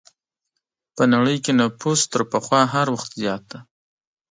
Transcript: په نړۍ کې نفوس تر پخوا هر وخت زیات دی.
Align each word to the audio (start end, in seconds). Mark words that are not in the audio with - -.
په 0.95 1.03
نړۍ 1.13 1.37
کې 1.43 1.51
نفوس 1.61 1.99
تر 2.11 2.21
پخوا 2.31 2.61
هر 2.73 2.87
وخت 2.95 3.09
زیات 3.21 3.43
دی. 3.51 3.59